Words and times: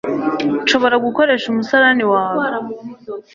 nshobora 0.63 0.95
gukoresha 1.05 1.45
umusarani 1.49 2.03
wawe 2.13 2.45